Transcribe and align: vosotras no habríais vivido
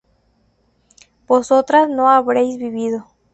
vosotras 1.27 1.87
no 1.87 2.09
habríais 2.09 2.57
vivido 2.57 3.05